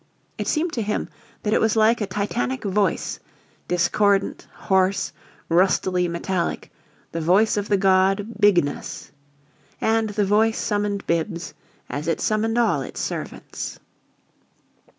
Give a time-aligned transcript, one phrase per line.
[0.39, 1.09] It seemed to him
[1.43, 3.19] that it was like a titanic voice,
[3.67, 5.13] discordant, hoarse,
[5.47, 6.71] rustily metallic
[7.11, 9.11] the voice of the god, Bigness.
[9.79, 11.53] And the voice summoned Bibbs
[11.87, 13.79] as it summoned all its servants.